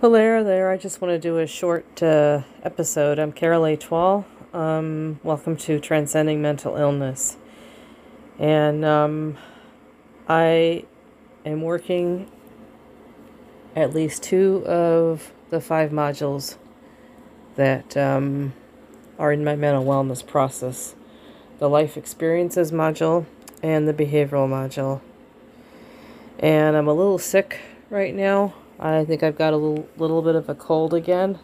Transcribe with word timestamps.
Hello 0.00 0.42
there. 0.42 0.70
I 0.70 0.78
just 0.78 1.02
want 1.02 1.12
to 1.12 1.18
do 1.18 1.36
a 1.36 1.46
short 1.46 2.02
uh, 2.02 2.40
episode. 2.62 3.18
I'm 3.18 3.32
Carol. 3.32 3.76
Twall. 3.76 4.24
Um, 4.54 5.20
welcome 5.22 5.58
to 5.58 5.78
Transcending 5.78 6.40
Mental 6.40 6.74
Illness. 6.74 7.36
And 8.38 8.82
um, 8.82 9.36
I 10.26 10.86
am 11.44 11.60
working 11.60 12.30
at 13.76 13.92
least 13.92 14.22
two 14.22 14.64
of 14.64 15.32
the 15.50 15.60
five 15.60 15.90
modules 15.90 16.56
that 17.56 17.94
um, 17.94 18.54
are 19.18 19.34
in 19.34 19.44
my 19.44 19.54
mental 19.54 19.84
wellness 19.84 20.26
process 20.26 20.94
the 21.58 21.68
life 21.68 21.98
experiences 21.98 22.72
module 22.72 23.26
and 23.62 23.86
the 23.86 23.92
behavioral 23.92 24.48
module. 24.48 25.02
And 26.38 26.74
I'm 26.74 26.88
a 26.88 26.94
little 26.94 27.18
sick 27.18 27.60
right 27.90 28.14
now. 28.14 28.54
I 28.82 29.04
think 29.04 29.22
I've 29.22 29.36
got 29.36 29.52
a 29.52 29.58
little, 29.58 29.86
little 29.98 30.22
bit 30.22 30.34
of 30.34 30.48
a 30.48 30.54
cold 30.54 30.94
again. 30.94 31.38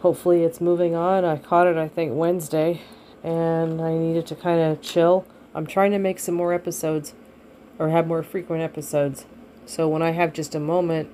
Hopefully 0.00 0.44
it's 0.44 0.60
moving 0.60 0.94
on. 0.94 1.24
I 1.24 1.38
caught 1.38 1.66
it, 1.66 1.78
I 1.78 1.88
think, 1.88 2.12
Wednesday, 2.14 2.82
and 3.24 3.80
I 3.80 3.94
needed 3.94 4.26
to 4.26 4.34
kind 4.34 4.60
of 4.60 4.82
chill. 4.82 5.26
I'm 5.54 5.66
trying 5.66 5.90
to 5.92 5.98
make 5.98 6.18
some 6.18 6.34
more 6.34 6.52
episodes 6.52 7.14
or 7.78 7.88
have 7.88 8.06
more 8.06 8.22
frequent 8.22 8.62
episodes. 8.62 9.24
So 9.64 9.88
when 9.88 10.02
I 10.02 10.10
have 10.10 10.34
just 10.34 10.54
a 10.54 10.60
moment, 10.60 11.08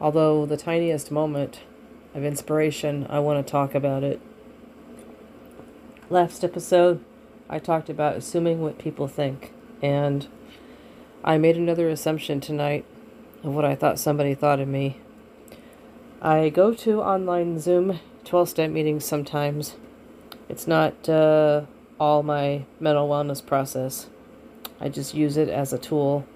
although 0.00 0.46
the 0.46 0.56
tiniest 0.56 1.10
moment 1.10 1.60
of 2.14 2.24
inspiration, 2.24 3.06
I 3.10 3.18
want 3.18 3.46
to 3.46 3.50
talk 3.50 3.74
about 3.74 4.02
it. 4.02 4.22
Last 6.08 6.42
episode, 6.42 7.04
I 7.50 7.58
talked 7.58 7.90
about 7.90 8.16
assuming 8.16 8.62
what 8.62 8.78
people 8.78 9.06
think, 9.06 9.52
and 9.82 10.26
I 11.22 11.36
made 11.36 11.56
another 11.56 11.90
assumption 11.90 12.40
tonight 12.40 12.86
of 13.42 13.54
what 13.54 13.64
I 13.64 13.74
thought 13.74 13.98
somebody 13.98 14.34
thought 14.34 14.60
of 14.60 14.68
me. 14.68 14.98
I 16.22 16.50
go 16.50 16.74
to 16.74 17.00
online 17.00 17.58
Zoom 17.58 18.00
12 18.24 18.48
step 18.48 18.70
meetings 18.70 19.04
sometimes. 19.04 19.76
It's 20.48 20.66
not 20.66 21.08
uh, 21.08 21.62
all 21.98 22.22
my 22.22 22.64
mental 22.78 23.08
wellness 23.08 23.44
process. 23.44 24.08
I 24.80 24.88
just 24.88 25.14
use 25.14 25.36
it 25.36 25.48
as 25.48 25.72
a 25.72 25.78
tool 25.78 26.26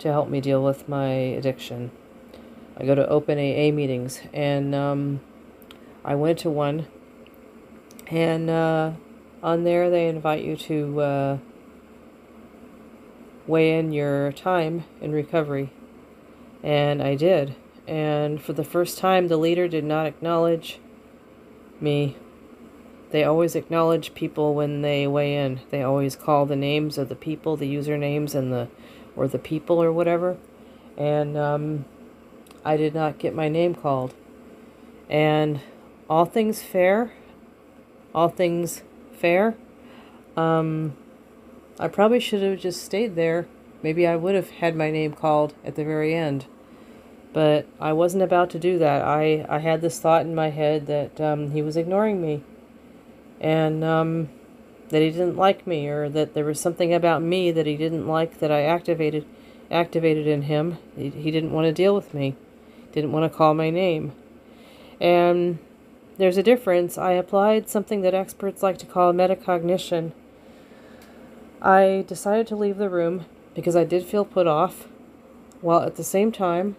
to 0.00 0.08
help 0.08 0.28
me 0.28 0.40
deal 0.40 0.62
with 0.62 0.88
my 0.88 1.08
addiction. 1.08 1.90
I 2.76 2.84
go 2.84 2.94
to 2.94 3.08
open 3.08 3.38
AA 3.38 3.72
meetings, 3.72 4.20
and 4.32 4.74
um, 4.74 5.20
I 6.04 6.14
went 6.16 6.40
to 6.40 6.50
one, 6.50 6.86
and 8.08 8.50
uh, 8.50 8.92
on 9.42 9.62
there 9.64 9.90
they 9.90 10.08
invite 10.08 10.44
you 10.44 10.56
to 10.56 11.00
uh, 11.00 11.38
weigh 13.46 13.78
in 13.78 13.92
your 13.92 14.32
time 14.32 14.84
in 15.00 15.12
recovery. 15.12 15.70
And 16.64 17.02
I 17.02 17.14
did. 17.14 17.54
And 17.86 18.42
for 18.42 18.54
the 18.54 18.64
first 18.64 18.98
time, 18.98 19.28
the 19.28 19.36
leader 19.36 19.68
did 19.68 19.84
not 19.84 20.06
acknowledge 20.06 20.80
me. 21.78 22.16
They 23.10 23.22
always 23.22 23.54
acknowledge 23.54 24.14
people 24.14 24.54
when 24.54 24.80
they 24.80 25.06
weigh 25.06 25.36
in. 25.36 25.60
They 25.70 25.82
always 25.82 26.16
call 26.16 26.46
the 26.46 26.56
names 26.56 26.96
of 26.96 27.10
the 27.10 27.14
people, 27.14 27.56
the 27.56 27.72
usernames, 27.72 28.34
and 28.34 28.50
the 28.50 28.68
or 29.14 29.28
the 29.28 29.38
people 29.38 29.80
or 29.80 29.92
whatever. 29.92 30.38
And 30.96 31.36
um, 31.36 31.84
I 32.64 32.76
did 32.76 32.94
not 32.94 33.18
get 33.18 33.34
my 33.34 33.48
name 33.48 33.74
called. 33.74 34.14
And 35.08 35.60
all 36.08 36.24
things 36.24 36.62
fair, 36.62 37.12
all 38.14 38.28
things 38.28 38.82
fair. 39.12 39.54
Um, 40.36 40.96
I 41.78 41.88
probably 41.88 42.20
should 42.20 42.42
have 42.42 42.58
just 42.58 42.82
stayed 42.82 43.16
there. 43.16 43.46
Maybe 43.84 44.06
I 44.06 44.16
would 44.16 44.34
have 44.34 44.48
had 44.48 44.74
my 44.74 44.90
name 44.90 45.12
called 45.12 45.52
at 45.62 45.74
the 45.74 45.84
very 45.84 46.14
end. 46.14 46.46
But 47.34 47.66
I 47.78 47.92
wasn't 47.92 48.22
about 48.22 48.48
to 48.50 48.58
do 48.58 48.78
that. 48.78 49.02
I, 49.02 49.44
I 49.46 49.58
had 49.58 49.82
this 49.82 50.00
thought 50.00 50.22
in 50.22 50.34
my 50.34 50.48
head 50.48 50.86
that 50.86 51.20
um, 51.20 51.50
he 51.50 51.60
was 51.60 51.76
ignoring 51.76 52.22
me 52.22 52.42
and 53.42 53.84
um, 53.84 54.30
that 54.88 55.02
he 55.02 55.10
didn't 55.10 55.36
like 55.36 55.66
me 55.66 55.86
or 55.88 56.08
that 56.08 56.32
there 56.32 56.46
was 56.46 56.58
something 56.58 56.94
about 56.94 57.20
me 57.20 57.50
that 57.50 57.66
he 57.66 57.76
didn't 57.76 58.08
like 58.08 58.38
that 58.38 58.50
I 58.50 58.62
activated 58.62 59.26
activated 59.70 60.26
in 60.26 60.42
him. 60.42 60.78
He, 60.96 61.10
he 61.10 61.30
didn't 61.30 61.52
want 61.52 61.66
to 61.66 61.72
deal 61.72 61.94
with 61.94 62.14
me, 62.14 62.36
didn't 62.92 63.12
want 63.12 63.30
to 63.30 63.36
call 63.36 63.52
my 63.52 63.68
name. 63.68 64.12
And 64.98 65.58
there's 66.16 66.38
a 66.38 66.42
difference. 66.42 66.96
I 66.96 67.12
applied 67.12 67.68
something 67.68 68.00
that 68.00 68.14
experts 68.14 68.62
like 68.62 68.78
to 68.78 68.86
call 68.86 69.12
metacognition. 69.12 70.12
I 71.60 72.06
decided 72.08 72.46
to 72.46 72.56
leave 72.56 72.78
the 72.78 72.88
room 72.88 73.26
because 73.54 73.76
I 73.76 73.84
did 73.84 74.04
feel 74.04 74.24
put 74.24 74.46
off, 74.46 74.88
while 75.60 75.82
at 75.82 75.96
the 75.96 76.04
same 76.04 76.32
time 76.32 76.76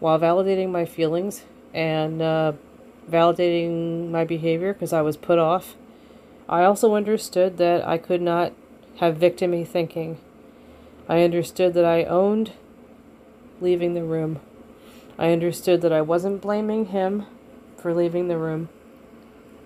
while 0.00 0.18
validating 0.18 0.70
my 0.70 0.84
feelings 0.84 1.44
and 1.72 2.20
uh, 2.20 2.52
validating 3.08 4.10
my 4.10 4.24
behavior 4.24 4.72
because 4.72 4.92
I 4.92 5.02
was 5.02 5.16
put 5.16 5.38
off. 5.38 5.76
I 6.48 6.64
also 6.64 6.94
understood 6.94 7.58
that 7.58 7.86
I 7.86 7.98
could 7.98 8.22
not 8.22 8.52
have 8.98 9.18
victimy 9.18 9.66
thinking. 9.66 10.18
I 11.08 11.22
understood 11.22 11.74
that 11.74 11.84
I 11.84 12.04
owned 12.04 12.52
leaving 13.60 13.94
the 13.94 14.02
room. 14.02 14.40
I 15.18 15.32
understood 15.32 15.82
that 15.82 15.92
I 15.92 16.00
wasn't 16.00 16.40
blaming 16.40 16.86
him 16.86 17.26
for 17.76 17.94
leaving 17.94 18.28
the 18.28 18.38
room. 18.38 18.68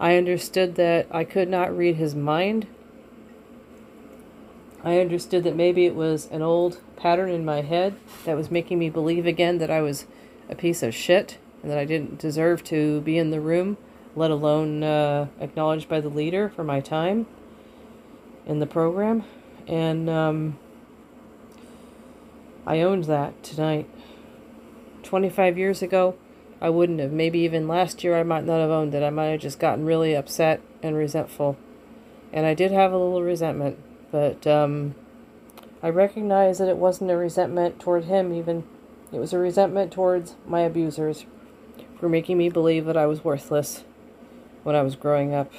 I 0.00 0.16
understood 0.16 0.74
that 0.74 1.06
I 1.10 1.24
could 1.24 1.48
not 1.48 1.76
read 1.76 1.96
his 1.96 2.14
mind. 2.14 2.66
I 4.84 5.00
understood 5.00 5.44
that 5.44 5.56
maybe 5.56 5.86
it 5.86 5.94
was 5.94 6.28
an 6.30 6.42
old 6.42 6.78
pattern 6.96 7.30
in 7.30 7.42
my 7.42 7.62
head 7.62 7.94
that 8.26 8.36
was 8.36 8.50
making 8.50 8.78
me 8.78 8.90
believe 8.90 9.26
again 9.26 9.56
that 9.58 9.70
I 9.70 9.80
was 9.80 10.04
a 10.50 10.54
piece 10.54 10.82
of 10.82 10.94
shit 10.94 11.38
and 11.62 11.70
that 11.70 11.78
I 11.78 11.86
didn't 11.86 12.18
deserve 12.18 12.62
to 12.64 13.00
be 13.00 13.16
in 13.16 13.30
the 13.30 13.40
room, 13.40 13.78
let 14.14 14.30
alone 14.30 14.82
uh, 14.82 15.28
acknowledged 15.40 15.88
by 15.88 16.00
the 16.00 16.10
leader 16.10 16.50
for 16.50 16.64
my 16.64 16.80
time 16.80 17.26
in 18.44 18.58
the 18.58 18.66
program. 18.66 19.24
And 19.66 20.10
um, 20.10 20.58
I 22.66 22.80
owned 22.80 23.04
that 23.04 23.42
tonight. 23.42 23.88
25 25.02 25.56
years 25.56 25.80
ago, 25.80 26.16
I 26.60 26.68
wouldn't 26.70 27.00
have. 27.00 27.12
Maybe 27.12 27.40
even 27.40 27.68
last 27.68 28.04
year, 28.04 28.18
I 28.18 28.22
might 28.22 28.44
not 28.44 28.60
have 28.60 28.70
owned 28.70 28.94
it. 28.94 29.02
I 29.02 29.10
might 29.10 29.26
have 29.26 29.40
just 29.40 29.58
gotten 29.58 29.86
really 29.86 30.14
upset 30.14 30.60
and 30.82 30.96
resentful. 30.96 31.56
And 32.32 32.44
I 32.46 32.52
did 32.54 32.72
have 32.72 32.92
a 32.92 32.98
little 32.98 33.22
resentment, 33.22 33.78
but 34.14 34.46
um, 34.46 34.94
I 35.82 35.88
recognize 35.88 36.58
that 36.58 36.68
it 36.68 36.76
wasn't 36.76 37.10
a 37.10 37.16
resentment 37.16 37.80
toward 37.80 38.04
him, 38.04 38.32
even 38.32 38.62
it 39.10 39.18
was 39.18 39.32
a 39.32 39.40
resentment 39.40 39.92
towards 39.92 40.36
my 40.46 40.60
abusers 40.60 41.26
for 41.98 42.08
making 42.08 42.38
me 42.38 42.48
believe 42.48 42.84
that 42.84 42.96
I 42.96 43.06
was 43.06 43.24
worthless 43.24 43.82
when 44.62 44.76
I 44.76 44.82
was 44.82 44.94
growing 44.94 45.34
up, 45.34 45.52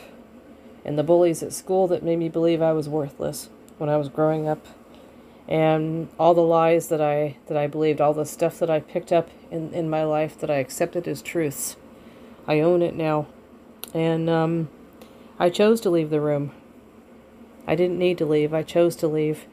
and 0.85 0.97
the 0.97 1.03
bullies 1.03 1.43
at 1.43 1.51
school 1.51 1.85
that 1.87 2.01
made 2.01 2.17
me 2.17 2.29
believe 2.29 2.61
I 2.61 2.71
was 2.71 2.87
worthless 2.87 3.49
when 3.77 3.89
I 3.89 3.97
was 3.97 4.07
growing 4.07 4.47
up, 4.47 4.65
and 5.49 6.07
all 6.17 6.33
the 6.33 6.39
lies 6.39 6.87
that 6.87 7.01
I 7.01 7.35
that 7.47 7.57
I 7.57 7.67
believed, 7.67 7.99
all 7.99 8.13
the 8.13 8.25
stuff 8.25 8.57
that 8.59 8.69
I 8.69 8.79
picked 8.79 9.11
up 9.11 9.29
in 9.51 9.73
in 9.73 9.89
my 9.89 10.05
life 10.05 10.39
that 10.39 10.49
I 10.49 10.59
accepted 10.59 11.09
as 11.09 11.21
truths. 11.21 11.75
I 12.47 12.61
own 12.61 12.81
it 12.81 12.95
now, 12.95 13.27
and 13.93 14.29
um, 14.29 14.69
I 15.37 15.49
chose 15.49 15.81
to 15.81 15.89
leave 15.89 16.09
the 16.09 16.21
room. 16.21 16.53
I 17.67 17.75
didn't 17.75 17.97
need 17.97 18.17
to 18.19 18.25
leave. 18.25 18.53
I 18.53 18.63
chose 18.63 18.95
to 18.97 19.07
leave 19.07 19.45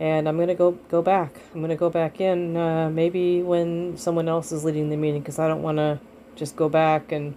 and 0.00 0.26
I'm 0.26 0.38
gonna 0.38 0.54
go 0.54 0.72
go 0.88 1.02
back. 1.02 1.34
I'm 1.54 1.60
gonna 1.60 1.76
go 1.76 1.90
back 1.90 2.20
in 2.20 2.56
uh, 2.56 2.88
maybe 2.88 3.42
when 3.42 3.98
someone 3.98 4.28
else 4.28 4.50
is 4.50 4.64
leading 4.64 4.88
the 4.88 4.96
meeting 4.96 5.20
because 5.20 5.38
I 5.38 5.46
don't 5.46 5.62
want 5.62 5.76
to 5.76 6.00
just 6.36 6.56
go 6.56 6.70
back 6.70 7.12
and 7.12 7.34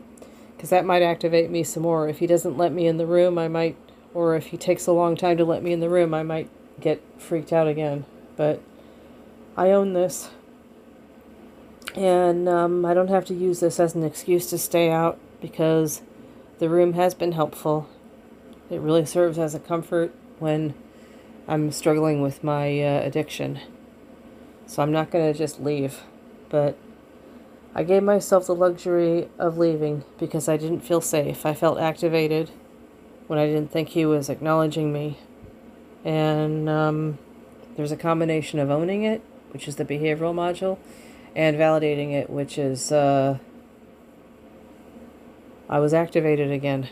because 0.55 0.69
that 0.69 0.85
might 0.85 1.01
activate 1.01 1.51
me 1.51 1.63
some 1.63 1.83
more. 1.83 2.07
If 2.07 2.19
he 2.19 2.25
doesn't 2.25 2.57
let 2.57 2.71
me 2.71 2.87
in 2.87 2.95
the 2.95 3.05
room, 3.05 3.37
I 3.37 3.49
might, 3.49 3.75
or 4.13 4.37
if 4.37 4.47
he 4.47 4.57
takes 4.57 4.87
a 4.87 4.93
long 4.93 5.17
time 5.17 5.35
to 5.37 5.43
let 5.43 5.61
me 5.61 5.73
in 5.73 5.81
the 5.81 5.89
room, 5.89 6.13
I 6.13 6.23
might 6.23 6.49
get 6.79 7.03
freaked 7.17 7.51
out 7.51 7.67
again. 7.67 8.05
But 8.37 8.61
I 9.57 9.71
own 9.71 9.91
this, 9.91 10.29
and 11.95 12.47
um, 12.47 12.85
I 12.85 12.93
don't 12.93 13.09
have 13.09 13.25
to 13.25 13.33
use 13.33 13.59
this 13.59 13.77
as 13.77 13.93
an 13.93 14.03
excuse 14.03 14.49
to 14.51 14.57
stay 14.57 14.89
out 14.89 15.19
because 15.41 16.01
the 16.59 16.69
room 16.69 16.93
has 16.93 17.13
been 17.13 17.33
helpful. 17.33 17.89
It 18.69 18.79
really 18.79 19.05
serves 19.05 19.37
as 19.37 19.53
a 19.53 19.59
comfort 19.59 20.13
when 20.39 20.73
I'm 21.47 21.71
struggling 21.71 22.21
with 22.21 22.43
my 22.43 22.81
uh, 22.81 23.01
addiction. 23.03 23.59
So 24.65 24.81
I'm 24.81 24.91
not 24.91 25.11
going 25.11 25.31
to 25.31 25.37
just 25.37 25.59
leave. 25.59 26.01
But 26.49 26.77
I 27.75 27.83
gave 27.83 28.03
myself 28.03 28.47
the 28.47 28.55
luxury 28.55 29.29
of 29.37 29.57
leaving 29.57 30.03
because 30.19 30.47
I 30.47 30.57
didn't 30.57 30.81
feel 30.81 31.01
safe. 31.01 31.45
I 31.45 31.53
felt 31.53 31.79
activated 31.79 32.51
when 33.27 33.39
I 33.39 33.45
didn't 33.47 33.71
think 33.71 33.89
he 33.89 34.05
was 34.05 34.29
acknowledging 34.29 34.93
me. 34.93 35.17
And 36.05 36.69
um, 36.69 37.17
there's 37.75 37.91
a 37.91 37.97
combination 37.97 38.59
of 38.59 38.69
owning 38.69 39.03
it, 39.03 39.21
which 39.51 39.67
is 39.67 39.77
the 39.77 39.85
behavioral 39.85 40.33
module, 40.33 40.77
and 41.35 41.57
validating 41.57 42.11
it, 42.11 42.29
which 42.29 42.57
is 42.57 42.91
uh, 42.91 43.39
I 45.69 45.79
was 45.79 45.93
activated 45.93 46.51
again. 46.51 46.89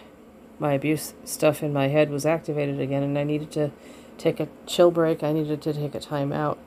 My 0.61 0.73
abuse 0.73 1.15
stuff 1.25 1.63
in 1.63 1.73
my 1.73 1.87
head 1.87 2.11
was 2.11 2.23
activated 2.23 2.79
again, 2.79 3.01
and 3.01 3.17
I 3.17 3.23
needed 3.23 3.51
to 3.53 3.71
take 4.19 4.39
a 4.39 4.47
chill 4.67 4.91
break. 4.91 5.23
I 5.23 5.33
needed 5.33 5.59
to 5.63 5.73
take 5.73 5.95
a 5.95 5.99
time 5.99 6.31
out 6.31 6.59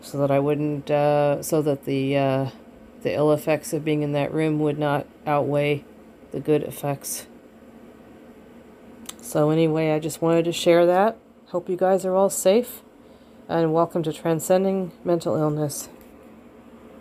so 0.00 0.16
that 0.16 0.30
I 0.30 0.38
wouldn't, 0.38 0.90
uh, 0.90 1.42
so 1.42 1.60
that 1.60 1.84
the 1.84 2.16
uh, 2.16 2.50
the 3.02 3.12
ill 3.12 3.32
effects 3.32 3.74
of 3.74 3.84
being 3.84 4.00
in 4.00 4.12
that 4.12 4.32
room 4.32 4.60
would 4.60 4.78
not 4.78 5.06
outweigh 5.26 5.84
the 6.30 6.40
good 6.40 6.62
effects. 6.62 7.26
So, 9.20 9.50
anyway, 9.50 9.90
I 9.90 9.98
just 9.98 10.22
wanted 10.22 10.46
to 10.46 10.52
share 10.52 10.86
that. 10.86 11.18
Hope 11.48 11.68
you 11.68 11.76
guys 11.76 12.06
are 12.06 12.14
all 12.14 12.30
safe 12.30 12.80
and 13.46 13.74
welcome 13.74 14.02
to 14.04 14.12
Transcending 14.12 14.92
Mental 15.04 15.36
Illness. 15.36 15.90